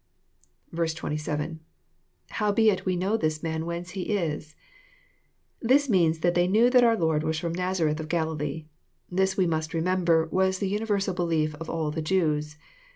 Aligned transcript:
»»27.— 0.73 1.59
[^Howheit 2.31 2.85
we 2.85 2.95
know 2.95 3.15
this 3.15 3.43
man 3.43 3.65
wheiice 3.65 3.91
he 3.91 4.15
is,'] 4.17 4.55
This 5.61 5.87
means 5.91 6.21
that 6.21 6.33
they 6.33 6.47
knew 6.47 6.71
that 6.71 6.83
our 6.83 6.97
Lord 6.97 7.21
was 7.21 7.37
f)*om 7.37 7.53
Nasiareth 7.53 7.99
of 7.99 8.09
Galilee. 8.09 8.65
This, 9.11 9.37
we 9.37 9.45
must 9.45 9.75
remember, 9.75 10.27
was 10.31 10.57
the 10.57 10.69
universal 10.69 11.13
belief 11.13 11.53
of 11.53 11.69
all 11.69 11.91
the 11.91 12.01
Jews. 12.01 12.57